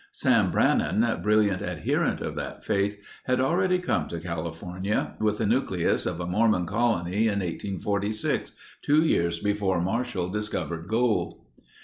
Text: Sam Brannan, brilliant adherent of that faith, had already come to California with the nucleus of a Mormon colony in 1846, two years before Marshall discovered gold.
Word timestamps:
Sam 0.11 0.49
Brannan, 0.49 1.05
brilliant 1.21 1.61
adherent 1.61 2.21
of 2.21 2.33
that 2.35 2.65
faith, 2.65 2.97
had 3.25 3.39
already 3.39 3.77
come 3.77 4.07
to 4.07 4.19
California 4.19 5.13
with 5.19 5.37
the 5.37 5.45
nucleus 5.45 6.07
of 6.07 6.19
a 6.19 6.25
Mormon 6.25 6.65
colony 6.65 7.27
in 7.27 7.37
1846, 7.41 8.53
two 8.81 9.03
years 9.05 9.37
before 9.37 9.79
Marshall 9.79 10.29
discovered 10.29 10.87
gold. 10.87 11.39